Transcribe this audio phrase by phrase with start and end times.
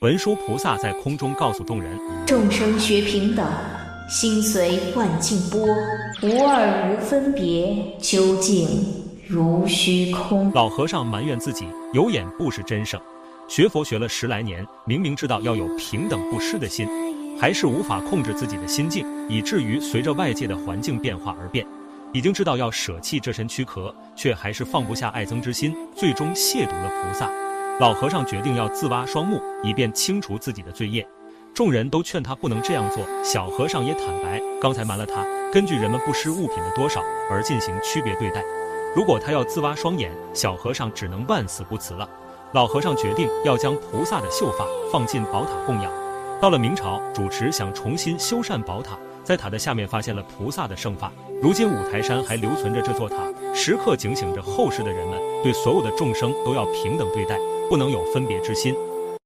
[0.00, 3.50] 文殊菩萨在空中告诉众人：众生学平等，
[4.10, 5.66] 心随万境波，
[6.20, 8.68] 无二无分别，究竟
[9.26, 10.52] 如虚空。
[10.52, 13.00] 老和尚埋怨自己有眼不识真圣，
[13.48, 16.86] 学佛学了十来年，明明知道要有平等不失的心，
[17.40, 21.66] 还是无法控制自己的心境，以至于随着外界的环境变化而变。
[22.12, 27.30] 已经知道要舍弃这身躯壳，却还是放不下爱憎之心，最终亵渎了菩萨。
[27.78, 31.06] 老和尚决定要自挖双目，以便清除自己的罪业。
[31.52, 38.42] 众人都劝他不能这样做，小和尚也坦白，刚才瞒了他，根据人们不识物品的多少而进行区别对待。
[38.94, 42.08] 如果他要自挖双眼，小和尚只能万死不辞了。
[42.52, 46.05] 老和尚决定要将菩萨的秀发放进宝塔供养。
[46.40, 51.10] 到了明朝，主持想重新修缮宝塔，在塔的下面发现了菩萨的圣法。
[51.42, 53.16] 如今五台山还留存着这座塔，
[53.54, 57.38] 时刻警醒着后世的人们，对所有的众生都要平等对待。
[57.68, 58.74] 不能有分别之心。